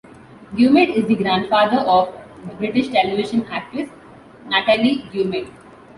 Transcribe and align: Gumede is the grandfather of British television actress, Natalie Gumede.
Gumede 0.57 0.95
is 0.95 1.05
the 1.05 1.13
grandfather 1.13 1.77
of 1.77 2.11
British 2.57 2.87
television 2.89 3.45
actress, 3.51 3.87
Natalie 4.47 5.07
Gumede. 5.13 5.51